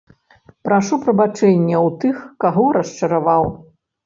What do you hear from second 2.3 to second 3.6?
каго расчараваў.